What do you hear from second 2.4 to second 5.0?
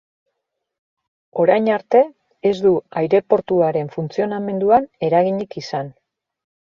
ez du aireportuaren funtzionamenduan